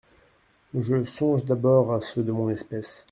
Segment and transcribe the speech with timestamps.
[0.73, 2.99] Je songe d’abord à ceux de mon espèce.